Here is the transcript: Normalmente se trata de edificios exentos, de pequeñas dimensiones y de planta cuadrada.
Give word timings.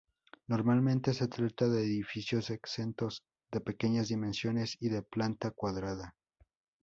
Normalmente 0.47 1.13
se 1.13 1.27
trata 1.27 1.67
de 1.67 1.83
edificios 1.83 2.49
exentos, 2.49 3.23
de 3.51 3.61
pequeñas 3.61 4.07
dimensiones 4.07 4.75
y 4.79 4.89
de 4.89 5.03
planta 5.03 5.51
cuadrada. 5.51 6.15